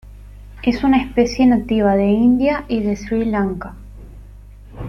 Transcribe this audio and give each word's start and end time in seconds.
Es 0.63 0.83
una 0.83 0.99
especie 0.99 1.45
nativa 1.45 1.95
de 1.95 2.09
India 2.09 2.65
y 2.67 2.79
de 2.81 2.95
Sri 2.95 3.23
Lanka. 3.23 3.75